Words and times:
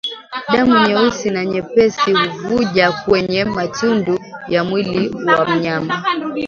Damu 0.53 0.77
nyeusi 0.87 1.29
na 1.29 1.45
nyepesi 1.45 2.13
huvuja 2.13 2.91
kwenye 2.91 3.45
matundu 3.45 4.19
ya 4.47 4.63
mwili 4.63 5.09
wa 5.25 5.45
mnyama 5.55 6.03